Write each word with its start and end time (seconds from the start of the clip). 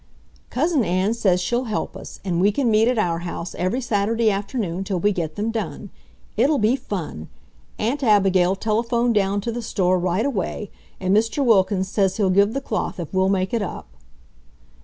"Cousin 0.49 0.83
Ann 0.83 1.13
says 1.13 1.39
she'll 1.39 1.65
help 1.65 1.95
us, 1.95 2.19
and 2.25 2.41
we 2.41 2.51
can 2.51 2.71
meet 2.71 2.87
at 2.87 2.97
our 2.97 3.19
house 3.19 3.53
every 3.59 3.81
Saturday 3.81 4.31
afternoon 4.31 4.83
till 4.83 4.99
we 4.99 5.11
get 5.11 5.35
them 5.35 5.51
done. 5.51 5.91
It'll 6.35 6.57
be 6.57 6.75
fun! 6.75 7.27
Aunt 7.77 8.01
Abigail 8.01 8.55
telephoned 8.55 9.13
down 9.13 9.41
to 9.41 9.51
the 9.51 9.61
store 9.61 9.99
right 9.99 10.25
away, 10.25 10.71
and 10.99 11.15
Mr. 11.15 11.45
Wilkins 11.45 11.87
says 11.87 12.17
he'll 12.17 12.31
give 12.31 12.53
the 12.53 12.61
cloth 12.61 12.99
if 12.99 13.13
we'll 13.13 13.29
make 13.29 13.53
it 13.53 13.61
up." 13.61 13.85